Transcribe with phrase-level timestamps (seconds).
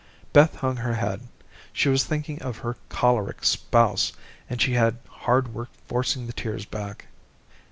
[0.33, 1.21] Beth hung her head.
[1.71, 4.13] She was thinking of her choleric spouse,
[4.49, 7.05] and she had hard work forcing the tears back.